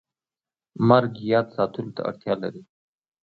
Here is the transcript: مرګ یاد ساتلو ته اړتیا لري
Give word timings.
مرګ 0.87 1.11
یاد 1.31 1.47
ساتلو 1.55 1.91
ته 1.95 2.01
اړتیا 2.09 2.33
لري 2.43 2.61